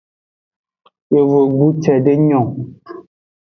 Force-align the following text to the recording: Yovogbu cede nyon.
Yovogbu 1.13 1.67
cede 1.83 2.13
nyon. 2.27 2.49